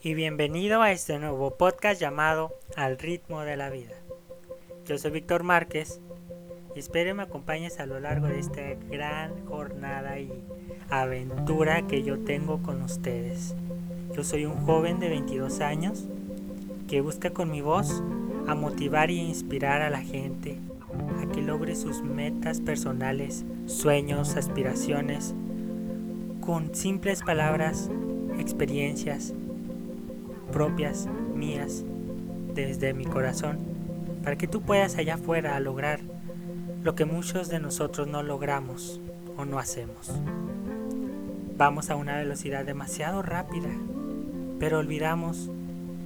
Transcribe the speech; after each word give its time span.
y 0.00 0.14
bienvenido 0.14 0.80
a 0.80 0.92
este 0.92 1.18
nuevo 1.18 1.56
podcast 1.56 2.00
llamado 2.00 2.54
Al 2.76 2.98
ritmo 2.98 3.40
de 3.40 3.56
la 3.56 3.68
vida. 3.68 3.96
Yo 4.86 4.96
soy 4.96 5.10
Víctor 5.10 5.42
Márquez 5.42 6.00
y 6.76 6.78
espero 6.78 7.16
me 7.16 7.24
acompañes 7.24 7.80
a 7.80 7.86
lo 7.86 7.98
largo 7.98 8.28
de 8.28 8.38
esta 8.38 8.62
gran 8.88 9.44
jornada 9.46 10.20
y 10.20 10.30
aventura 10.88 11.88
que 11.88 12.04
yo 12.04 12.20
tengo 12.20 12.62
con 12.62 12.80
ustedes. 12.82 13.56
Yo 14.12 14.22
soy 14.22 14.44
un 14.44 14.64
joven 14.64 15.00
de 15.00 15.08
22 15.08 15.60
años 15.60 16.04
que 16.86 17.00
busca 17.00 17.30
con 17.30 17.50
mi 17.50 17.60
voz 17.60 18.00
a 18.46 18.54
motivar 18.54 19.10
y 19.10 19.18
inspirar 19.18 19.82
a 19.82 19.90
la 19.90 20.00
gente 20.00 20.58
a 21.20 21.26
que 21.32 21.42
logre 21.42 21.74
sus 21.74 22.02
metas 22.02 22.60
personales, 22.60 23.44
sueños, 23.66 24.36
aspiraciones, 24.36 25.34
con 26.40 26.72
simples 26.76 27.22
palabras, 27.22 27.90
experiencias 28.38 29.34
propias, 30.52 31.06
mías, 31.34 31.84
desde 32.54 32.94
mi 32.94 33.04
corazón, 33.04 33.58
para 34.22 34.36
que 34.36 34.48
tú 34.48 34.62
puedas 34.62 34.96
allá 34.96 35.14
afuera 35.14 35.58
lograr 35.60 36.00
lo 36.82 36.94
que 36.94 37.04
muchos 37.04 37.48
de 37.48 37.60
nosotros 37.60 38.08
no 38.08 38.22
logramos 38.22 39.00
o 39.36 39.44
no 39.44 39.58
hacemos. 39.58 40.12
Vamos 41.56 41.90
a 41.90 41.96
una 41.96 42.16
velocidad 42.16 42.64
demasiado 42.64 43.22
rápida, 43.22 43.70
pero 44.58 44.78
olvidamos 44.78 45.50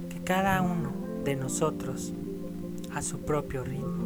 que 0.09 0.23
cada 0.23 0.61
uno 0.61 0.91
de 1.23 1.35
nosotros 1.35 2.13
a 2.93 3.01
su 3.01 3.19
propio 3.19 3.63
ritmo. 3.63 4.03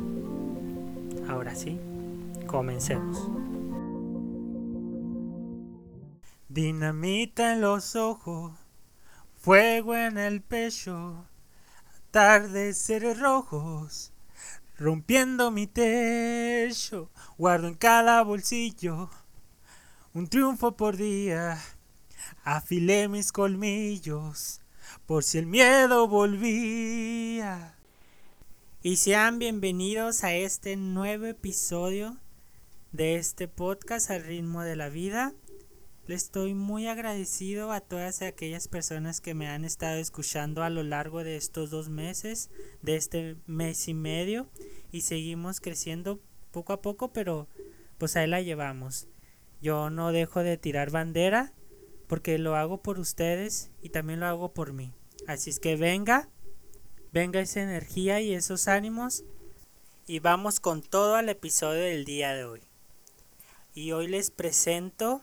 Ahora 1.30 1.56
sí, 1.56 1.80
comencemos. 2.48 3.30
Dinamita 6.50 7.54
en 7.54 7.62
los 7.62 7.96
ojos, 7.96 8.54
fuego 9.48 9.96
en 9.96 10.18
el 10.18 10.42
pecho, 10.42 11.26
atardeceres 12.10 13.18
rojos, 13.18 14.12
rompiendo 14.78 15.52
mi 15.52 15.68
techo, 15.68 17.10
guardo 17.38 17.70
en 17.70 17.76
cada 17.76 18.22
bolsillo 18.24 19.10
un 20.14 20.28
triunfo 20.28 20.76
por 20.76 20.98
día, 20.98 21.58
afilé 22.44 23.08
mis 23.08 23.32
colmillos 23.32 24.60
por 25.06 25.24
si 25.24 25.38
el 25.38 25.46
miedo 25.46 26.10
volvía. 26.10 27.78
Y 28.84 28.98
sean 28.98 29.40
bienvenidos 29.40 30.26
a 30.26 30.34
este 30.34 30.76
nuevo 30.76 31.26
episodio 31.26 32.18
de 32.92 33.16
este 33.16 33.48
podcast 33.48 34.12
al 34.12 34.26
ritmo 34.26 34.64
de 34.64 34.76
la 34.76 34.90
vida. 34.90 35.34
Le 36.08 36.16
estoy 36.16 36.54
muy 36.54 36.88
agradecido 36.88 37.74
a 37.74 37.82
todas 37.82 38.22
aquellas 38.22 38.70
personas 38.70 39.20
que 39.20 39.34
me 39.34 39.50
han 39.50 39.66
estado 39.66 39.98
escuchando 39.98 40.64
a 40.64 40.70
lo 40.70 40.82
largo 40.82 41.26
de 41.26 41.36
estos 41.36 41.70
dos 41.70 41.90
meses, 41.90 42.50
de 42.82 42.96
este 42.96 43.36
mes 43.46 43.90
y 43.90 43.94
medio, 43.94 44.50
y 44.90 45.02
seguimos 45.02 45.60
creciendo 45.60 46.22
poco 46.52 46.72
a 46.72 46.82
poco, 46.82 47.12
pero 47.12 47.50
pues 47.98 48.16
ahí 48.16 48.26
la 48.26 48.42
llevamos. 48.42 49.10
Yo 49.62 49.90
no 49.90 50.14
dejo 50.14 50.44
de 50.44 50.56
tirar 50.56 50.92
bandera 50.92 51.52
porque 52.08 52.38
lo 52.38 52.56
hago 52.56 52.82
por 52.82 53.00
ustedes 53.00 53.72
y 53.82 53.90
también 53.90 54.22
lo 54.22 54.28
hago 54.28 54.54
por 54.54 54.72
mí. 54.72 54.94
Así 55.28 55.50
es 55.50 55.60
que 55.60 55.76
venga, 55.76 56.30
venga 57.12 57.42
esa 57.42 57.62
energía 57.62 58.22
y 58.22 58.34
esos 58.34 58.70
ánimos 58.70 59.26
y 60.06 60.20
vamos 60.20 60.62
con 60.62 60.82
todo 60.82 61.16
al 61.16 61.28
episodio 61.28 61.82
del 61.82 62.06
día 62.06 62.34
de 62.34 62.46
hoy. 62.46 62.62
Y 63.74 63.92
hoy 63.92 64.08
les 64.08 64.32
presento 64.32 65.22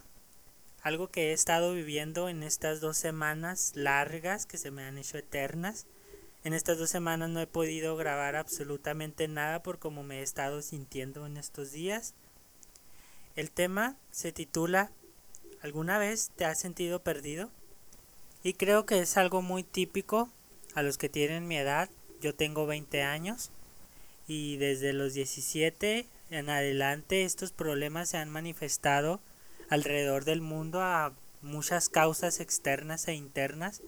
algo 0.84 1.08
que 1.08 1.30
he 1.30 1.32
estado 1.32 1.72
viviendo 1.72 2.28
en 2.28 2.42
estas 2.42 2.82
dos 2.82 2.98
semanas 2.98 3.72
largas 3.74 4.44
que 4.44 4.58
se 4.58 4.70
me 4.70 4.84
han 4.84 4.98
hecho 4.98 5.16
eternas. 5.16 5.86
En 6.44 6.52
estas 6.52 6.76
dos 6.76 6.90
semanas 6.90 7.30
no 7.30 7.40
he 7.40 7.46
podido 7.46 7.96
grabar 7.96 8.36
absolutamente 8.36 9.26
nada 9.26 9.62
por 9.62 9.78
cómo 9.78 10.02
me 10.02 10.20
he 10.20 10.22
estado 10.22 10.60
sintiendo 10.60 11.24
en 11.24 11.38
estos 11.38 11.72
días. 11.72 12.12
El 13.34 13.50
tema 13.50 13.96
se 14.10 14.30
titula 14.30 14.92
¿Alguna 15.62 15.96
vez 15.96 16.30
te 16.36 16.44
has 16.44 16.60
sentido 16.60 17.02
perdido? 17.02 17.48
Y 18.42 18.52
creo 18.52 18.84
que 18.84 18.98
es 18.98 19.16
algo 19.16 19.40
muy 19.40 19.62
típico 19.62 20.28
a 20.74 20.82
los 20.82 20.98
que 20.98 21.08
tienen 21.08 21.48
mi 21.48 21.56
edad. 21.56 21.88
Yo 22.20 22.34
tengo 22.34 22.66
20 22.66 23.02
años 23.02 23.50
y 24.28 24.58
desde 24.58 24.92
los 24.92 25.14
17 25.14 26.06
en 26.28 26.50
adelante 26.50 27.24
estos 27.24 27.52
problemas 27.52 28.10
se 28.10 28.18
han 28.18 28.28
manifestado 28.28 29.22
alrededor 29.68 30.24
del 30.24 30.40
mundo 30.40 30.82
a 30.82 31.12
muchas 31.42 31.88
causas 31.88 32.40
externas 32.40 33.08
e 33.08 33.14
internas. 33.14 33.82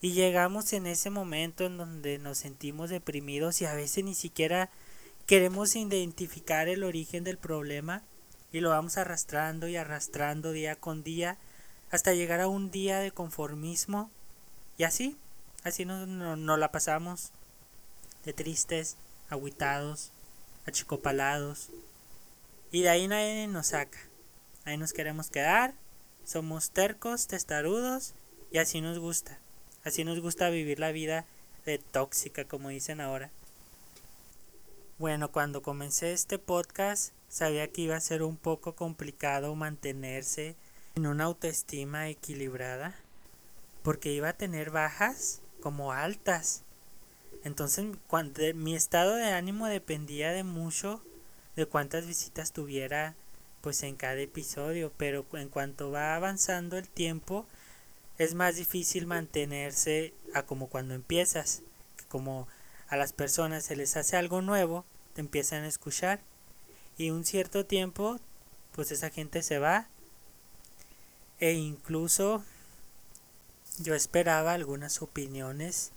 Y 0.00 0.12
llegamos 0.12 0.72
en 0.72 0.86
ese 0.86 1.10
momento 1.10 1.64
en 1.64 1.76
donde 1.76 2.18
nos 2.18 2.38
sentimos 2.38 2.88
deprimidos 2.88 3.60
y 3.60 3.66
a 3.66 3.74
veces 3.74 4.04
ni 4.04 4.14
siquiera 4.14 4.70
queremos 5.26 5.76
identificar 5.76 6.68
el 6.68 6.84
origen 6.84 7.22
del 7.22 7.36
problema 7.36 8.02
y 8.52 8.60
lo 8.60 8.70
vamos 8.70 8.96
arrastrando 8.96 9.68
y 9.68 9.76
arrastrando 9.76 10.52
día 10.52 10.74
con 10.74 11.02
día 11.02 11.38
hasta 11.90 12.14
llegar 12.14 12.40
a 12.40 12.48
un 12.48 12.70
día 12.70 12.98
de 12.98 13.12
conformismo. 13.12 14.10
Y 14.78 14.84
así, 14.84 15.16
así 15.64 15.84
nos, 15.84 16.08
nos, 16.08 16.58
la 16.58 16.72
pasamos 16.72 17.32
de 18.24 18.32
tristes, 18.32 18.96
aguitados, 19.28 20.12
achicopalados. 20.66 21.68
Y 22.72 22.82
de 22.82 22.88
ahí 22.88 23.08
nadie 23.08 23.46
nos 23.48 23.68
saca. 23.68 23.98
Ahí 24.70 24.76
nos 24.76 24.92
queremos 24.92 25.30
quedar, 25.30 25.74
somos 26.22 26.70
tercos, 26.70 27.26
testarudos 27.26 28.14
y 28.52 28.58
así 28.58 28.80
nos 28.80 29.00
gusta. 29.00 29.36
Así 29.82 30.04
nos 30.04 30.20
gusta 30.20 30.48
vivir 30.48 30.78
la 30.78 30.92
vida 30.92 31.26
de 31.66 31.78
tóxica, 31.78 32.44
como 32.44 32.68
dicen 32.68 33.00
ahora. 33.00 33.32
Bueno, 34.96 35.32
cuando 35.32 35.60
comencé 35.60 36.12
este 36.12 36.38
podcast 36.38 37.12
sabía 37.28 37.66
que 37.66 37.80
iba 37.80 37.96
a 37.96 38.00
ser 38.00 38.22
un 38.22 38.36
poco 38.36 38.76
complicado 38.76 39.56
mantenerse 39.56 40.54
en 40.94 41.08
una 41.08 41.24
autoestima 41.24 42.08
equilibrada 42.08 42.94
porque 43.82 44.12
iba 44.12 44.28
a 44.28 44.34
tener 44.34 44.70
bajas 44.70 45.40
como 45.60 45.90
altas. 45.90 46.62
Entonces 47.42 47.86
cuando, 48.06 48.40
mi 48.54 48.76
estado 48.76 49.16
de 49.16 49.32
ánimo 49.32 49.66
dependía 49.66 50.30
de 50.30 50.44
mucho 50.44 51.02
de 51.56 51.66
cuántas 51.66 52.06
visitas 52.06 52.52
tuviera 52.52 53.16
pues 53.60 53.82
en 53.82 53.96
cada 53.96 54.20
episodio, 54.20 54.92
pero 54.96 55.26
en 55.32 55.48
cuanto 55.48 55.90
va 55.90 56.14
avanzando 56.14 56.78
el 56.78 56.88
tiempo 56.88 57.46
es 58.18 58.34
más 58.34 58.56
difícil 58.56 59.06
mantenerse 59.06 60.12
a 60.34 60.42
como 60.42 60.68
cuando 60.68 60.94
empiezas, 60.94 61.62
como 62.08 62.48
a 62.88 62.96
las 62.96 63.12
personas 63.12 63.64
se 63.64 63.76
les 63.76 63.96
hace 63.96 64.16
algo 64.16 64.42
nuevo, 64.42 64.84
te 65.14 65.20
empiezan 65.20 65.64
a 65.64 65.68
escuchar 65.68 66.20
y 66.98 67.10
un 67.10 67.24
cierto 67.24 67.64
tiempo 67.64 68.20
pues 68.72 68.90
esa 68.90 69.10
gente 69.10 69.42
se 69.42 69.58
va. 69.58 69.88
E 71.38 71.52
incluso 71.52 72.44
yo 73.78 73.94
esperaba 73.94 74.52
algunas 74.52 75.00
opiniones 75.00 75.92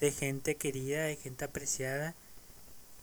de 0.00 0.12
gente 0.12 0.54
querida, 0.56 1.04
de 1.04 1.16
gente 1.16 1.44
apreciada 1.44 2.14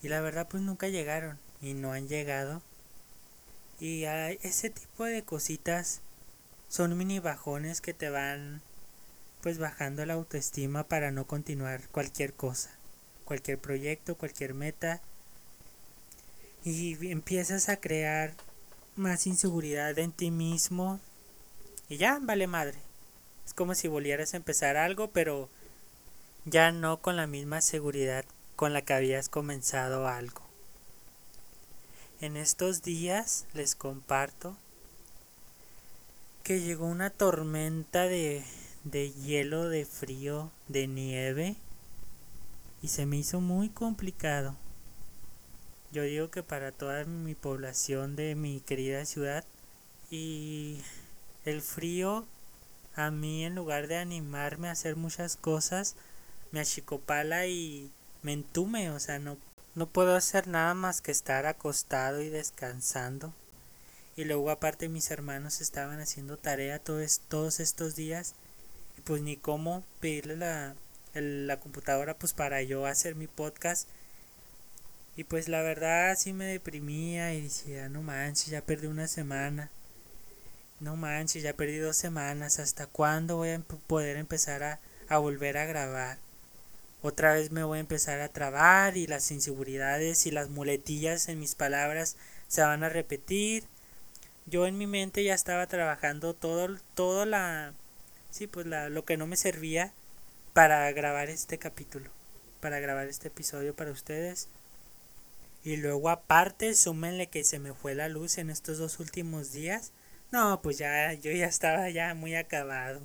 y 0.02 0.08
la 0.08 0.20
verdad 0.20 0.48
pues 0.48 0.62
nunca 0.62 0.88
llegaron 0.88 1.38
y 1.62 1.74
no 1.74 1.92
han 1.92 2.08
llegado 2.08 2.60
y 3.84 4.06
ese 4.40 4.70
tipo 4.70 5.04
de 5.04 5.24
cositas 5.24 6.00
son 6.70 6.96
mini 6.96 7.18
bajones 7.18 7.82
que 7.82 7.92
te 7.92 8.08
van 8.08 8.62
pues 9.42 9.58
bajando 9.58 10.06
la 10.06 10.14
autoestima 10.14 10.84
para 10.84 11.10
no 11.10 11.26
continuar 11.26 11.86
cualquier 11.90 12.32
cosa, 12.32 12.70
cualquier 13.26 13.58
proyecto, 13.58 14.16
cualquier 14.16 14.54
meta. 14.54 15.02
Y 16.64 17.10
empiezas 17.10 17.68
a 17.68 17.76
crear 17.76 18.32
más 18.96 19.26
inseguridad 19.26 19.98
en 19.98 20.12
ti 20.12 20.30
mismo. 20.30 20.98
Y 21.90 21.98
ya, 21.98 22.18
vale 22.22 22.46
madre. 22.46 22.78
Es 23.44 23.52
como 23.52 23.74
si 23.74 23.86
volvieras 23.86 24.32
a 24.32 24.38
empezar 24.38 24.78
algo, 24.78 25.10
pero 25.10 25.50
ya 26.46 26.72
no 26.72 27.02
con 27.02 27.16
la 27.16 27.26
misma 27.26 27.60
seguridad 27.60 28.24
con 28.56 28.72
la 28.72 28.80
que 28.80 28.94
habías 28.94 29.28
comenzado 29.28 30.08
algo. 30.08 30.43
En 32.24 32.38
estos 32.38 32.80
días 32.80 33.44
les 33.52 33.74
comparto 33.74 34.56
que 36.42 36.62
llegó 36.62 36.86
una 36.86 37.10
tormenta 37.10 38.04
de, 38.04 38.42
de 38.84 39.12
hielo, 39.12 39.68
de 39.68 39.84
frío, 39.84 40.50
de 40.66 40.86
nieve 40.86 41.56
y 42.80 42.88
se 42.88 43.04
me 43.04 43.18
hizo 43.18 43.42
muy 43.42 43.68
complicado. 43.68 44.56
Yo 45.92 46.04
digo 46.04 46.30
que 46.30 46.42
para 46.42 46.72
toda 46.72 47.04
mi 47.04 47.34
población 47.34 48.16
de 48.16 48.34
mi 48.34 48.60
querida 48.60 49.04
ciudad 49.04 49.44
y 50.10 50.80
el 51.44 51.60
frío 51.60 52.24
a 52.96 53.10
mí 53.10 53.44
en 53.44 53.54
lugar 53.54 53.86
de 53.86 53.98
animarme 53.98 54.68
a 54.68 54.72
hacer 54.72 54.96
muchas 54.96 55.36
cosas 55.36 55.94
me 56.52 56.60
achicopala 56.60 57.48
y 57.48 57.90
me 58.22 58.32
entume, 58.32 58.90
o 58.92 58.98
sea, 58.98 59.18
no 59.18 59.36
no 59.74 59.88
puedo 59.88 60.14
hacer 60.14 60.46
nada 60.46 60.74
más 60.74 61.00
que 61.00 61.10
estar 61.10 61.46
acostado 61.46 62.22
y 62.22 62.28
descansando. 62.28 63.32
Y 64.16 64.24
luego 64.24 64.50
aparte 64.50 64.88
mis 64.88 65.10
hermanos 65.10 65.60
estaban 65.60 66.00
haciendo 66.00 66.36
tarea 66.36 66.78
todos, 66.78 67.20
todos 67.28 67.60
estos 67.60 67.96
días. 67.96 68.34
pues 69.04 69.22
ni 69.22 69.36
cómo 69.36 69.84
pedirle 70.00 70.36
la, 70.36 70.74
la 71.14 71.60
computadora 71.60 72.14
pues 72.16 72.32
para 72.32 72.62
yo 72.62 72.86
hacer 72.86 73.16
mi 73.16 73.26
podcast. 73.26 73.88
Y 75.16 75.24
pues 75.24 75.48
la 75.48 75.62
verdad 75.62 76.16
sí 76.18 76.32
me 76.32 76.46
deprimía 76.46 77.34
y 77.34 77.42
decía, 77.42 77.88
no 77.88 78.02
manches, 78.02 78.48
ya 78.48 78.62
perdí 78.62 78.86
una 78.86 79.08
semana. 79.08 79.70
No 80.80 80.96
manches, 80.96 81.42
ya 81.42 81.54
perdí 81.54 81.78
dos 81.78 81.96
semanas. 81.96 82.58
¿Hasta 82.60 82.86
cuándo 82.86 83.36
voy 83.36 83.50
a 83.50 83.60
poder 83.86 84.16
empezar 84.16 84.62
a, 84.62 84.80
a 85.08 85.18
volver 85.18 85.56
a 85.58 85.66
grabar? 85.66 86.18
Otra 87.04 87.34
vez 87.34 87.50
me 87.50 87.62
voy 87.62 87.76
a 87.76 87.80
empezar 87.82 88.22
a 88.22 88.30
trabar 88.30 88.96
y 88.96 89.06
las 89.06 89.30
inseguridades 89.30 90.24
y 90.24 90.30
las 90.30 90.48
muletillas 90.48 91.28
en 91.28 91.38
mis 91.38 91.54
palabras 91.54 92.16
se 92.48 92.62
van 92.62 92.82
a 92.82 92.88
repetir. 92.88 93.64
Yo 94.46 94.66
en 94.66 94.78
mi 94.78 94.86
mente 94.86 95.22
ya 95.22 95.34
estaba 95.34 95.66
trabajando 95.66 96.32
todo, 96.32 96.78
todo 96.94 97.26
la, 97.26 97.74
sí, 98.30 98.46
pues 98.46 98.64
la, 98.64 98.88
lo 98.88 99.04
que 99.04 99.18
no 99.18 99.26
me 99.26 99.36
servía 99.36 99.92
para 100.54 100.90
grabar 100.92 101.28
este 101.28 101.58
capítulo, 101.58 102.08
para 102.60 102.80
grabar 102.80 103.06
este 103.06 103.28
episodio 103.28 103.76
para 103.76 103.90
ustedes. 103.90 104.48
Y 105.62 105.76
luego 105.76 106.08
aparte, 106.08 106.72
súmenle 106.72 107.26
que 107.26 107.44
se 107.44 107.58
me 107.58 107.74
fue 107.74 107.94
la 107.94 108.08
luz 108.08 108.38
en 108.38 108.48
estos 108.48 108.78
dos 108.78 108.98
últimos 108.98 109.52
días. 109.52 109.92
No, 110.32 110.62
pues 110.62 110.78
ya, 110.78 111.12
yo 111.12 111.32
ya 111.32 111.48
estaba 111.48 111.90
ya 111.90 112.14
muy 112.14 112.34
acabado 112.34 113.02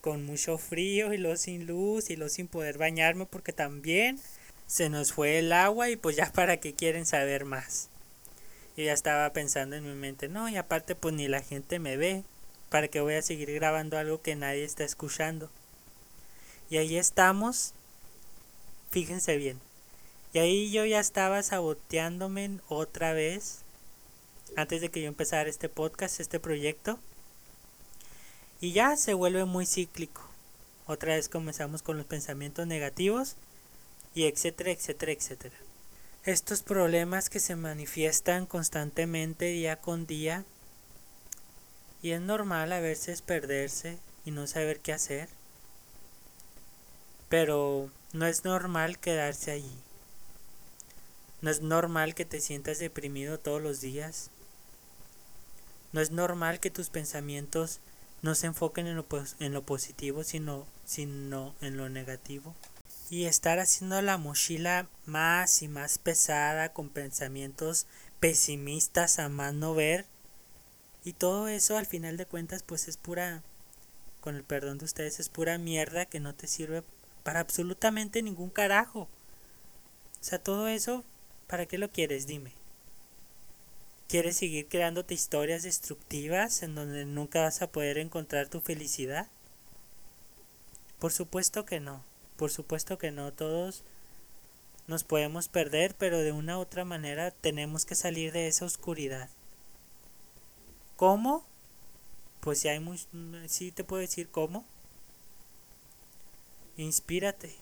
con 0.00 0.24
mucho 0.24 0.58
frío 0.58 1.12
y 1.12 1.18
luego 1.18 1.36
sin 1.36 1.66
luz 1.66 2.10
y 2.10 2.16
luego 2.16 2.30
sin 2.30 2.48
poder 2.48 2.78
bañarme 2.78 3.26
porque 3.26 3.52
también 3.52 4.18
se 4.66 4.90
nos 4.90 5.12
fue 5.12 5.38
el 5.38 5.52
agua 5.52 5.90
y 5.90 5.96
pues 5.96 6.16
ya 6.16 6.32
para 6.32 6.58
qué 6.58 6.74
quieren 6.74 7.06
saber 7.06 7.44
más. 7.44 7.88
Yo 8.76 8.84
ya 8.84 8.92
estaba 8.92 9.32
pensando 9.32 9.74
en 9.74 9.84
mi 9.84 9.94
mente, 9.94 10.28
no, 10.28 10.48
y 10.48 10.56
aparte 10.56 10.94
pues 10.94 11.12
ni 11.14 11.26
la 11.26 11.42
gente 11.42 11.80
me 11.80 11.96
ve, 11.96 12.22
para 12.70 12.86
que 12.86 13.00
voy 13.00 13.14
a 13.14 13.22
seguir 13.22 13.52
grabando 13.52 13.98
algo 13.98 14.22
que 14.22 14.36
nadie 14.36 14.64
está 14.64 14.84
escuchando. 14.84 15.50
Y 16.70 16.76
ahí 16.76 16.96
estamos, 16.96 17.74
fíjense 18.90 19.36
bien. 19.36 19.58
Y 20.32 20.38
ahí 20.38 20.70
yo 20.70 20.84
ya 20.84 21.00
estaba 21.00 21.42
saboteándome 21.42 22.60
otra 22.68 23.14
vez, 23.14 23.62
antes 24.56 24.80
de 24.80 24.90
que 24.90 25.00
yo 25.00 25.08
empezara 25.08 25.48
este 25.48 25.68
podcast, 25.68 26.20
este 26.20 26.38
proyecto. 26.38 27.00
Y 28.60 28.72
ya 28.72 28.96
se 28.96 29.14
vuelve 29.14 29.44
muy 29.44 29.66
cíclico. 29.66 30.22
Otra 30.86 31.14
vez 31.14 31.28
comenzamos 31.28 31.82
con 31.82 31.96
los 31.96 32.06
pensamientos 32.06 32.66
negativos 32.66 33.36
y 34.14 34.24
etcétera, 34.24 34.72
etcétera, 34.72 35.12
etcétera. 35.12 35.56
Estos 36.24 36.62
problemas 36.62 37.30
que 37.30 37.40
se 37.40 37.56
manifiestan 37.56 38.46
constantemente 38.46 39.46
día 39.46 39.76
con 39.76 40.06
día 40.06 40.44
y 42.02 42.10
es 42.10 42.20
normal 42.20 42.72
a 42.72 42.80
veces 42.80 43.22
perderse 43.22 43.98
y 44.24 44.30
no 44.30 44.46
saber 44.46 44.80
qué 44.80 44.92
hacer. 44.92 45.28
Pero 47.28 47.90
no 48.12 48.26
es 48.26 48.44
normal 48.44 48.98
quedarse 48.98 49.52
allí. 49.52 49.78
No 51.42 51.50
es 51.50 51.60
normal 51.60 52.14
que 52.14 52.24
te 52.24 52.40
sientas 52.40 52.78
deprimido 52.78 53.38
todos 53.38 53.62
los 53.62 53.80
días. 53.80 54.30
No 55.92 56.00
es 56.00 56.10
normal 56.10 56.60
que 56.60 56.70
tus 56.70 56.90
pensamientos 56.90 57.80
no 58.22 58.34
se 58.34 58.46
enfoquen 58.46 58.86
en 58.86 58.96
lo, 58.96 59.06
en 59.38 59.52
lo 59.52 59.62
positivo, 59.62 60.24
sino, 60.24 60.66
sino 60.84 61.54
en 61.60 61.76
lo 61.76 61.88
negativo. 61.88 62.54
Y 63.10 63.24
estar 63.24 63.58
haciendo 63.58 64.02
la 64.02 64.18
mochila 64.18 64.88
más 65.06 65.62
y 65.62 65.68
más 65.68 65.98
pesada 65.98 66.72
con 66.72 66.88
pensamientos 66.90 67.86
pesimistas 68.20 69.18
a 69.18 69.28
más 69.28 69.54
no 69.54 69.74
ver. 69.74 70.06
Y 71.04 71.12
todo 71.12 71.48
eso 71.48 71.78
al 71.78 71.86
final 71.86 72.16
de 72.16 72.26
cuentas 72.26 72.62
pues 72.62 72.88
es 72.88 72.96
pura, 72.96 73.42
con 74.20 74.34
el 74.34 74.44
perdón 74.44 74.78
de 74.78 74.84
ustedes, 74.84 75.20
es 75.20 75.28
pura 75.28 75.56
mierda 75.56 76.06
que 76.06 76.20
no 76.20 76.34
te 76.34 76.46
sirve 76.46 76.82
para 77.22 77.40
absolutamente 77.40 78.22
ningún 78.22 78.50
carajo. 78.50 79.08
O 80.20 80.24
sea, 80.24 80.38
todo 80.38 80.68
eso, 80.68 81.04
¿para 81.46 81.66
qué 81.66 81.78
lo 81.78 81.90
quieres? 81.90 82.26
Dime. 82.26 82.57
¿Quieres 84.08 84.38
seguir 84.38 84.68
creándote 84.68 85.12
historias 85.12 85.64
destructivas 85.64 86.62
en 86.62 86.74
donde 86.74 87.04
nunca 87.04 87.42
vas 87.42 87.60
a 87.60 87.70
poder 87.70 87.98
encontrar 87.98 88.48
tu 88.48 88.62
felicidad? 88.62 89.28
Por 90.98 91.12
supuesto 91.12 91.66
que 91.66 91.78
no, 91.78 92.02
por 92.38 92.50
supuesto 92.50 92.96
que 92.96 93.10
no, 93.10 93.34
todos 93.34 93.84
nos 94.86 95.04
podemos 95.04 95.48
perder, 95.48 95.94
pero 95.94 96.20
de 96.20 96.32
una 96.32 96.56
u 96.56 96.62
otra 96.62 96.86
manera 96.86 97.32
tenemos 97.32 97.84
que 97.84 97.94
salir 97.94 98.32
de 98.32 98.48
esa 98.48 98.64
oscuridad. 98.64 99.28
¿Cómo? 100.96 101.44
Pues 102.40 102.60
si 102.60 102.68
hay 102.68 102.80
muy, 102.80 102.98
sí 103.46 103.72
te 103.72 103.84
puedo 103.84 104.00
decir 104.00 104.30
cómo. 104.30 104.64
Inspírate. 106.78 107.54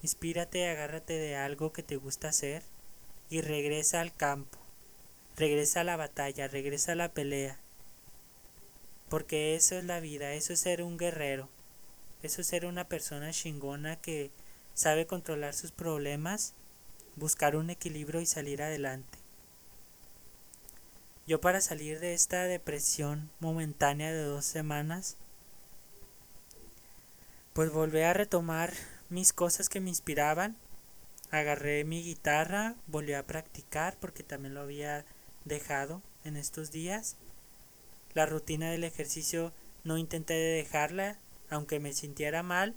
Inspírate, 0.00 0.66
agárrate 0.70 1.12
de 1.12 1.36
algo 1.36 1.74
que 1.74 1.82
te 1.82 1.96
gusta 1.96 2.28
hacer 2.30 2.62
y 3.28 3.42
regresa 3.42 4.00
al 4.00 4.16
campo. 4.16 4.59
Regresa 5.36 5.80
a 5.80 5.84
la 5.84 5.96
batalla, 5.96 6.48
regresa 6.48 6.92
a 6.92 6.96
la 6.96 7.12
pelea. 7.12 7.58
Porque 9.08 9.54
eso 9.54 9.76
es 9.76 9.84
la 9.84 10.00
vida, 10.00 10.32
eso 10.34 10.52
es 10.52 10.60
ser 10.60 10.82
un 10.82 10.96
guerrero. 10.96 11.48
Eso 12.22 12.42
es 12.42 12.46
ser 12.46 12.66
una 12.66 12.88
persona 12.88 13.32
chingona 13.32 13.96
que 13.96 14.30
sabe 14.74 15.06
controlar 15.06 15.54
sus 15.54 15.72
problemas, 15.72 16.54
buscar 17.16 17.56
un 17.56 17.70
equilibrio 17.70 18.20
y 18.20 18.26
salir 18.26 18.62
adelante. 18.62 19.18
Yo 21.26 21.40
para 21.40 21.60
salir 21.60 22.00
de 22.00 22.12
esta 22.12 22.44
depresión 22.44 23.30
momentánea 23.40 24.12
de 24.12 24.24
dos 24.24 24.44
semanas, 24.44 25.16
pues 27.52 27.72
volví 27.72 28.00
a 28.00 28.14
retomar 28.14 28.72
mis 29.10 29.32
cosas 29.32 29.68
que 29.68 29.80
me 29.80 29.90
inspiraban. 29.90 30.56
Agarré 31.30 31.84
mi 31.84 32.02
guitarra, 32.02 32.74
volví 32.86 33.12
a 33.12 33.26
practicar 33.26 33.96
porque 34.00 34.22
también 34.22 34.54
lo 34.54 34.60
había 34.60 35.04
dejado 35.50 36.00
en 36.24 36.38
estos 36.38 36.70
días. 36.70 37.16
La 38.14 38.24
rutina 38.24 38.70
del 38.70 38.84
ejercicio 38.84 39.52
no 39.84 39.98
intenté 39.98 40.32
dejarla, 40.32 41.18
aunque 41.50 41.78
me 41.78 41.92
sintiera 41.92 42.42
mal. 42.42 42.74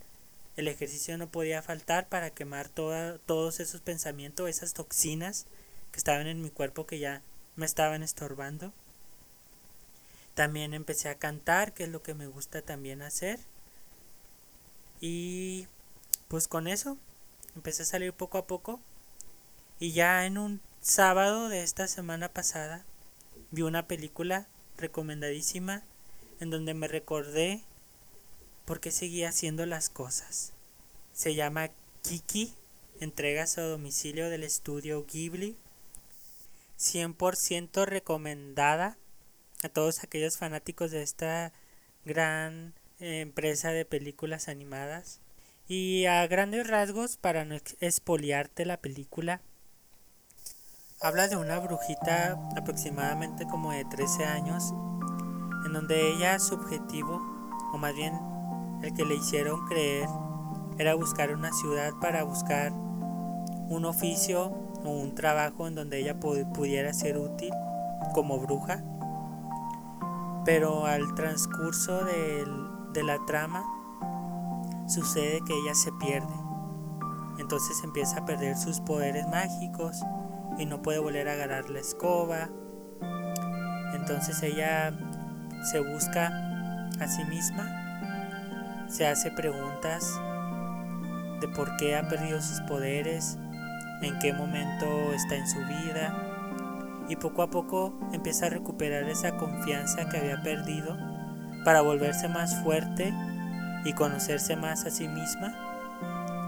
El 0.58 0.68
ejercicio 0.68 1.18
no 1.18 1.30
podía 1.30 1.62
faltar 1.62 2.10
para 2.10 2.32
quemar 2.32 2.68
todos 2.68 3.60
esos 3.60 3.80
pensamientos, 3.80 4.50
esas 4.50 4.74
toxinas 4.74 5.48
que 5.92 5.98
estaban 5.98 6.28
en 6.28 6.42
mi 6.42 6.50
cuerpo 6.50 6.86
que 6.86 7.00
ya 7.00 7.22
me 7.56 7.66
estaban 7.66 8.04
estorbando. 8.04 8.74
También 10.34 10.74
empecé 10.74 11.10
a 11.10 11.16
cantar, 11.16 11.74
que 11.74 11.84
es 11.84 11.90
lo 11.90 12.02
que 12.02 12.14
me 12.14 12.28
gusta 12.28 12.62
también 12.62 13.02
hacer. 13.02 13.40
Y 15.00 15.68
pues 16.28 16.48
con 16.48 16.68
eso 16.68 16.98
empecé 17.56 17.84
a 17.84 17.86
salir 17.86 18.14
poco 18.14 18.38
a 18.38 18.48
poco. 18.48 18.80
Y 19.80 19.92
ya 19.92 20.26
en 20.26 20.38
un 20.38 20.62
sábado 20.84 21.48
de 21.48 21.64
esta 21.64 21.88
semana 21.88 22.28
pasada 22.28 22.86
vi 23.52 23.62
una 23.62 23.88
película 23.88 24.48
recomendadísima 24.76 25.82
en 26.42 26.50
donde 26.50 26.74
me 26.74 26.90
recordé 26.90 27.62
por 28.66 28.82
qué 28.82 28.92
seguía 28.92 29.30
haciendo 29.30 29.66
las 29.66 29.90
cosas. 29.90 30.52
Se 31.14 31.36
llama 31.36 31.70
Kiki, 32.02 32.54
entrega 33.00 33.44
a 33.46 33.62
domicilio 33.62 34.30
del 34.30 34.44
estudio 34.44 35.06
Ghibli. 35.06 35.56
100% 36.78 37.86
recomendada 37.86 38.98
a 39.64 39.70
todos 39.70 40.04
aquellos 40.04 40.38
fanáticos 40.38 40.92
de 40.92 41.02
esta 41.02 41.54
gran 42.04 42.74
empresa 43.00 43.72
de 43.72 43.86
películas 43.86 44.50
animadas. 44.50 45.22
Y 45.66 46.08
a 46.08 46.28
grandes 46.28 46.68
rasgos, 46.68 47.16
para 47.16 47.46
no 47.46 47.56
expoliarte 47.80 48.66
la 48.66 48.82
película, 48.82 49.40
Habla 51.04 51.28
de 51.28 51.36
una 51.36 51.60
brujita 51.60 52.40
aproximadamente 52.56 53.46
como 53.46 53.72
de 53.72 53.84
13 53.84 54.24
años, 54.24 54.74
en 55.66 55.74
donde 55.74 56.14
ella 56.14 56.40
su 56.40 56.56
objetivo, 56.56 57.22
o 57.74 57.78
más 57.78 57.94
bien 57.94 58.18
el 58.82 58.94
que 58.94 59.04
le 59.04 59.16
hicieron 59.16 59.68
creer, 59.68 60.08
era 60.78 60.96
buscar 60.96 61.36
una 61.36 61.52
ciudad 61.52 61.92
para 62.00 62.24
buscar 62.24 62.72
un 62.72 63.84
oficio 63.84 64.54
o 64.86 64.92
un 64.92 65.14
trabajo 65.14 65.68
en 65.68 65.76
donde 65.76 66.00
ella 66.00 66.22
pudiera 66.22 66.94
ser 66.94 67.18
útil 67.18 67.52
como 68.14 68.40
bruja. 68.40 68.82
Pero 70.46 70.86
al 70.86 71.16
transcurso 71.16 72.06
de, 72.06 72.46
de 72.94 73.04
la 73.04 73.18
trama 73.26 73.62
sucede 74.88 75.42
que 75.46 75.54
ella 75.54 75.76
se 75.76 75.92
pierde. 75.92 76.34
Entonces 77.40 77.84
empieza 77.84 78.20
a 78.20 78.26
perder 78.26 78.56
sus 78.56 78.80
poderes 78.80 79.28
mágicos 79.28 80.02
y 80.58 80.66
no 80.66 80.82
puede 80.82 81.00
volver 81.00 81.30
a 81.30 81.34
agarrar 81.34 81.70
la 81.70 81.80
escoba. 81.80 82.50
Entonces 83.94 84.42
ella 84.44 84.94
se 85.64 85.80
busca 85.80 86.90
a 87.00 87.08
sí 87.08 87.24
misma, 87.26 88.86
se 88.88 89.08
hace 89.08 89.32
preguntas 89.32 90.20
de 91.42 91.48
por 91.50 91.76
qué 91.78 91.96
ha 91.96 92.08
perdido 92.08 92.42
sus 92.42 92.62
poderes, 92.62 93.38
en 94.02 94.20
qué 94.20 94.34
momento 94.34 94.86
está 95.14 95.36
en 95.36 95.48
su 95.48 95.60
vida 95.60 96.14
y 97.10 97.16
poco 97.16 97.42
a 97.42 97.50
poco 97.50 97.94
empieza 98.12 98.48
a 98.48 98.50
recuperar 98.50 99.04
esa 99.10 99.38
confianza 99.38 100.08
que 100.10 100.18
había 100.18 100.42
perdido 100.42 100.98
para 101.64 101.82
volverse 101.82 102.28
más 102.28 102.62
fuerte 102.64 103.14
y 103.86 103.94
conocerse 103.94 104.56
más 104.56 104.86
a 104.86 104.90
sí 104.90 105.08
misma 105.08 105.54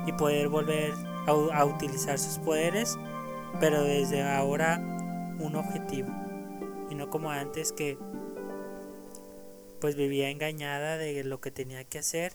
y 0.06 0.12
poder 0.14 0.50
volver 0.50 0.94
a, 1.28 1.60
a 1.60 1.66
utilizar 1.66 2.20
sus 2.20 2.38
poderes, 2.40 2.98
pero 3.60 3.84
desde 3.84 4.22
ahora 4.24 4.78
un 5.40 5.56
objetivo 5.56 6.10
y 6.90 6.96
no 6.96 7.10
como 7.10 7.32
antes 7.32 7.72
que 7.72 7.98
pues 9.80 9.96
vivía 9.96 10.30
engañada 10.30 10.98
de 10.98 11.24
lo 11.24 11.42
que 11.42 11.52
tenía 11.52 11.84
que 11.84 12.00
hacer, 12.00 12.34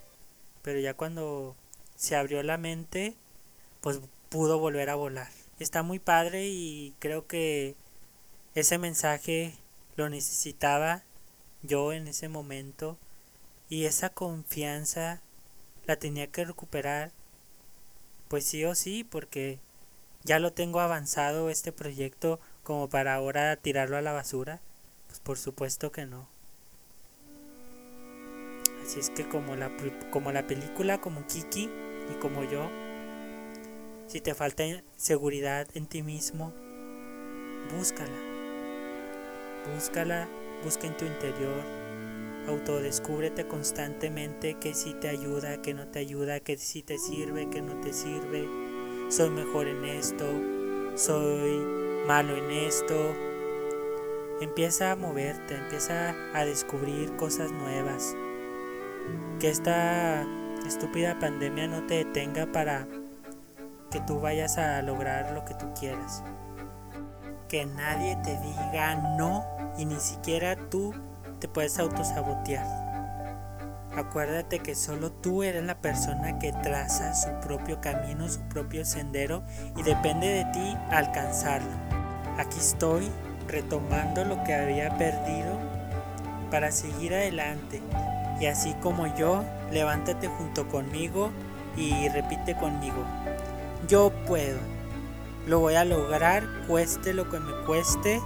pero 0.62 0.78
ya 0.78 0.94
cuando 0.94 1.56
se 1.96 2.16
abrió 2.16 2.42
la 2.42 2.58
mente, 2.58 3.16
pues 3.80 4.00
pudo 4.28 4.58
volver 4.58 4.90
a 4.90 4.94
volar. 4.94 5.28
Está 5.58 5.82
muy 5.82 5.98
padre 5.98 6.46
y 6.48 6.94
creo 6.98 7.26
que 7.26 7.74
ese 8.54 8.78
mensaje 8.78 9.54
lo 9.96 10.08
necesitaba 10.08 11.02
yo 11.62 11.92
en 11.92 12.08
ese 12.08 12.28
momento 12.28 12.98
y 13.68 13.84
esa 13.84 14.10
confianza 14.10 15.20
la 15.86 15.96
tenía 15.96 16.26
que 16.28 16.44
recuperar 16.44 17.12
pues 18.28 18.44
sí 18.44 18.64
o 18.64 18.74
sí 18.74 19.04
porque 19.04 19.58
ya 20.24 20.38
lo 20.38 20.52
tengo 20.52 20.80
avanzado 20.80 21.50
este 21.50 21.72
proyecto 21.72 22.40
como 22.62 22.88
para 22.88 23.14
ahora 23.14 23.56
tirarlo 23.56 23.96
a 23.96 24.02
la 24.02 24.12
basura 24.12 24.60
pues 25.10 25.18
por 25.18 25.38
supuesto 25.38 25.90
que 25.90 26.06
no. 26.06 26.28
Así 28.84 29.00
es 29.00 29.10
que 29.10 29.28
como 29.28 29.56
la, 29.56 29.70
como 30.10 30.30
la 30.30 30.46
película 30.46 31.00
como 31.00 31.26
Kiki 31.26 31.68
y 32.10 32.14
como 32.20 32.44
yo 32.44 32.70
si 34.06 34.20
te 34.20 34.34
falta 34.34 34.64
seguridad 34.96 35.66
en 35.74 35.86
ti 35.86 36.02
mismo 36.02 36.52
búscala. 37.76 38.18
Búscala, 39.74 40.28
busca 40.64 40.86
en 40.86 40.96
tu 40.96 41.04
interior, 41.04 41.62
autodescúbrete 42.48 43.46
constantemente 43.46 44.54
que 44.54 44.74
si 44.74 44.94
te 44.94 45.08
ayuda, 45.08 45.60
que 45.60 45.74
no 45.74 45.86
te 45.88 45.98
ayuda, 45.98 46.40
que 46.40 46.56
si 46.56 46.82
te 46.82 46.98
sirve, 46.98 47.50
que 47.50 47.62
no 47.62 47.80
te 47.80 47.92
sirve. 47.92 48.69
Soy 49.10 49.28
mejor 49.28 49.66
en 49.66 49.84
esto, 49.84 50.24
soy 50.94 51.66
malo 52.06 52.34
en 52.34 52.50
esto. 52.50 52.94
Empieza 54.40 54.92
a 54.92 54.96
moverte, 54.96 55.56
empieza 55.56 56.14
a 56.32 56.44
descubrir 56.46 57.14
cosas 57.16 57.52
nuevas. 57.52 58.16
Que 59.38 59.50
esta 59.50 60.26
estúpida 60.66 61.18
pandemia 61.18 61.66
no 61.66 61.86
te 61.86 62.04
detenga 62.04 62.50
para 62.50 62.88
que 63.90 64.00
tú 64.06 64.20
vayas 64.20 64.56
a 64.56 64.80
lograr 64.80 65.32
lo 65.32 65.44
que 65.44 65.52
tú 65.54 65.66
quieras 65.78 66.22
que 67.50 67.66
nadie 67.66 68.16
te 68.22 68.38
diga 68.38 68.94
no 69.18 69.44
y 69.76 69.84
ni 69.84 69.98
siquiera 69.98 70.54
tú 70.70 70.94
te 71.40 71.48
puedes 71.48 71.80
autosabotear. 71.80 72.79
Acuérdate 74.00 74.60
que 74.60 74.74
solo 74.74 75.12
tú 75.12 75.42
eres 75.42 75.62
la 75.62 75.82
persona 75.82 76.38
que 76.38 76.54
traza 76.54 77.14
su 77.14 77.28
propio 77.46 77.82
camino, 77.82 78.30
su 78.30 78.40
propio 78.48 78.86
sendero 78.86 79.42
y 79.76 79.82
depende 79.82 80.26
de 80.26 80.44
ti 80.46 80.76
alcanzarlo. 80.88 81.68
Aquí 82.38 82.58
estoy 82.58 83.10
retomando 83.46 84.24
lo 84.24 84.42
que 84.42 84.54
había 84.54 84.96
perdido 84.96 85.58
para 86.50 86.72
seguir 86.72 87.12
adelante. 87.12 87.82
Y 88.40 88.46
así 88.46 88.72
como 88.80 89.06
yo, 89.16 89.44
levántate 89.70 90.28
junto 90.28 90.66
conmigo 90.66 91.30
y 91.76 92.08
repite 92.08 92.56
conmigo. 92.56 93.04
Yo 93.86 94.12
puedo. 94.26 94.60
Lo 95.46 95.60
voy 95.60 95.74
a 95.74 95.84
lograr, 95.84 96.44
cueste 96.66 97.12
lo 97.12 97.28
que 97.28 97.38
me 97.38 97.52
cueste, 97.66 98.18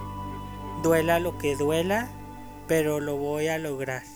duela 0.83 1.19
lo 1.19 1.37
que 1.37 1.57
duela, 1.57 2.07
pero 2.65 3.01
lo 3.01 3.17
voy 3.17 3.49
a 3.49 3.57
lograr. 3.57 4.14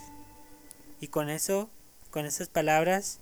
Y 0.99 1.07
con 1.07 1.29
eso, 1.29 1.69
con 2.11 2.25
esas 2.25 2.49
palabras, 2.49 3.19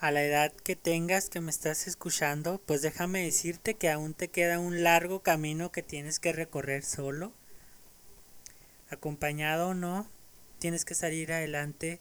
a 0.00 0.10
la 0.10 0.22
edad 0.22 0.52
que 0.52 0.76
tengas 0.76 1.28
que 1.28 1.40
me 1.40 1.50
estás 1.50 1.86
escuchando, 1.86 2.60
pues 2.66 2.82
déjame 2.82 3.24
decirte 3.24 3.74
que 3.74 3.90
aún 3.90 4.14
te 4.14 4.28
queda 4.28 4.58
un 4.58 4.82
largo 4.82 5.20
camino 5.20 5.72
que 5.72 5.82
tienes 5.82 6.20
que 6.20 6.32
recorrer 6.32 6.84
solo. 6.84 7.32
Acompañado 8.90 9.68
o 9.68 9.74
no, 9.74 10.08
tienes 10.58 10.84
que 10.84 10.94
salir 10.94 11.32
adelante 11.32 12.00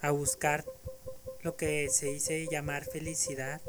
a 0.00 0.10
buscar 0.10 0.64
lo 1.42 1.56
que 1.56 1.88
se 1.90 2.06
dice 2.06 2.46
llamar 2.50 2.84
felicidad. 2.84 3.60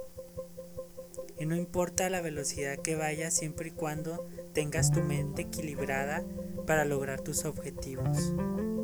Y 1.40 1.46
no 1.46 1.56
importa 1.56 2.10
la 2.10 2.22
velocidad 2.22 2.78
que 2.80 2.96
vayas 2.96 3.34
siempre 3.34 3.70
y 3.70 3.72
cuando 3.72 4.30
tengas 4.54 4.92
tu 4.92 5.02
mente 5.02 5.44
equilibrada 5.44 6.24
para 6.68 6.86
lograr 6.86 7.22
tus 7.22 7.46
objetivos. 7.46 8.34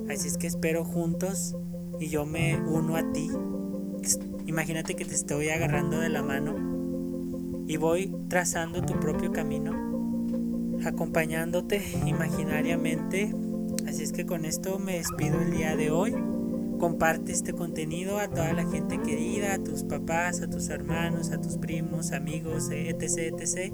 Así 0.09 0.27
es 0.27 0.37
que 0.37 0.47
espero 0.47 0.83
juntos 0.83 1.55
y 1.99 2.07
yo 2.07 2.25
me 2.25 2.59
uno 2.59 2.95
a 2.95 3.11
ti. 3.13 3.29
Imagínate 4.47 4.95
que 4.95 5.05
te 5.05 5.13
estoy 5.13 5.49
agarrando 5.49 5.99
de 5.99 6.09
la 6.09 6.23
mano 6.23 6.55
y 7.67 7.77
voy 7.77 8.11
trazando 8.27 8.81
tu 8.81 8.99
propio 8.99 9.31
camino, 9.31 9.71
acompañándote 10.83 11.83
imaginariamente. 12.07 13.35
Así 13.87 14.01
es 14.01 14.11
que 14.11 14.25
con 14.25 14.45
esto 14.45 14.79
me 14.79 14.97
despido 14.97 15.39
el 15.41 15.51
día 15.51 15.75
de 15.75 15.91
hoy. 15.91 16.15
Comparte 16.79 17.31
este 17.31 17.53
contenido 17.53 18.17
a 18.17 18.29
toda 18.29 18.53
la 18.53 18.65
gente 18.67 18.99
querida, 19.01 19.53
a 19.53 19.63
tus 19.63 19.83
papás, 19.83 20.41
a 20.41 20.49
tus 20.49 20.69
hermanos, 20.69 21.29
a 21.29 21.39
tus 21.39 21.57
primos, 21.57 22.13
amigos, 22.13 22.69
etc, 22.71 23.31
etc. 23.37 23.73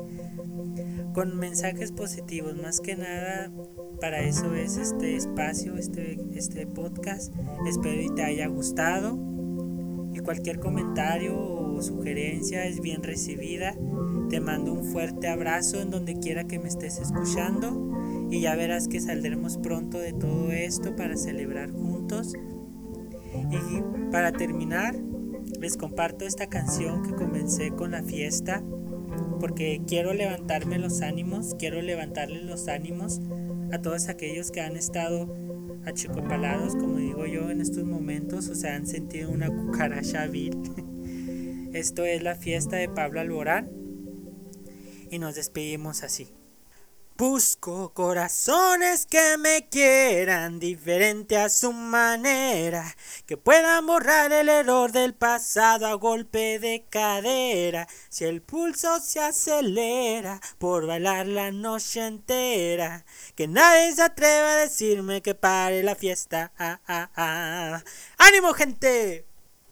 Con 1.13 1.37
mensajes 1.37 1.93
positivos, 1.93 2.57
más 2.57 2.81
que 2.81 2.97
nada 2.97 3.51
para 3.99 4.21
eso 4.21 4.53
es 4.55 4.77
este 4.77 5.15
espacio, 5.15 5.77
este, 5.77 6.17
este 6.33 6.67
podcast. 6.67 7.33
Espero 7.67 8.01
y 8.01 8.09
te 8.13 8.23
haya 8.23 8.47
gustado. 8.47 9.17
Y 10.13 10.19
cualquier 10.19 10.59
comentario 10.59 11.37
o 11.37 11.81
sugerencia 11.81 12.65
es 12.65 12.79
bien 12.79 13.03
recibida. 13.03 13.75
Te 14.29 14.39
mando 14.39 14.73
un 14.73 14.85
fuerte 14.85 15.27
abrazo 15.27 15.81
en 15.81 15.91
donde 15.91 16.19
quiera 16.19 16.45
que 16.45 16.59
me 16.59 16.67
estés 16.67 16.99
escuchando. 16.99 17.91
Y 18.31 18.41
ya 18.41 18.55
verás 18.55 18.87
que 18.87 18.99
saldremos 18.99 19.57
pronto 19.57 19.99
de 19.99 20.13
todo 20.13 20.51
esto 20.51 20.95
para 20.95 21.17
celebrar 21.17 21.71
juntos 21.71 22.33
y 23.51 24.11
para 24.11 24.31
terminar, 24.31 24.95
les 25.59 25.77
comparto 25.77 26.25
esta 26.25 26.47
canción 26.47 27.03
que 27.03 27.13
comencé 27.13 27.71
con 27.71 27.91
la 27.91 28.01
fiesta 28.01 28.63
porque 29.39 29.81
quiero 29.87 30.13
levantarme 30.13 30.79
los 30.79 31.01
ánimos, 31.01 31.55
quiero 31.59 31.81
levantarles 31.81 32.43
los 32.43 32.67
ánimos 32.67 33.21
a 33.75 33.81
todos 33.81 34.07
aquellos 34.07 34.51
que 34.51 34.61
han 34.61 34.77
estado 34.77 35.35
achicopalados, 35.85 36.75
como 36.75 36.97
digo 36.97 37.25
yo, 37.25 37.49
en 37.51 37.61
estos 37.61 37.83
momentos, 37.83 38.47
o 38.47 38.55
sea, 38.55 38.75
han 38.75 38.87
sentido 38.87 39.29
una 39.29 39.49
cucaracha 39.49 40.27
vil. 40.27 40.57
Esto 41.73 42.05
es 42.05 42.23
la 42.23 42.35
fiesta 42.35 42.77
de 42.77 42.87
Pablo 42.87 43.19
Alborán 43.19 43.69
y 45.11 45.19
nos 45.19 45.35
despedimos 45.35 46.03
así. 46.03 46.29
Busco 47.17 47.93
corazones 47.93 49.05
que 49.05 49.37
me 49.37 49.69
quieran 49.69 50.59
diferente 50.59 51.37
a 51.37 51.47
su 51.47 51.71
manera, 51.71 52.93
que 53.25 53.37
puedan 53.37 53.85
borrar 53.87 54.33
el 54.33 54.49
error 54.49 54.91
del 54.91 55.13
pasado 55.13 55.87
a 55.87 55.93
golpe 55.93 56.59
de 56.59 56.85
cadera. 56.89 57.87
Si 58.09 58.25
el 58.25 58.41
pulso 58.41 58.99
se 58.99 59.21
acelera 59.21 60.41
por 60.57 60.87
bailar 60.87 61.25
la 61.27 61.53
noche 61.53 62.05
entera, 62.05 63.05
que 63.33 63.47
nadie 63.47 63.95
se 63.95 64.01
atreva 64.01 64.51
a 64.51 64.57
decirme 64.57 65.21
que 65.21 65.35
pare 65.35 65.83
la 65.83 65.95
fiesta. 65.95 66.51
Ah, 66.57 66.81
ah, 66.85 67.09
ah. 67.15 67.83
¡Ánimo, 68.17 68.53
gente! 68.53 69.34